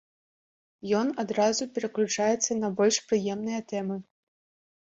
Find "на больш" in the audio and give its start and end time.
2.63-2.95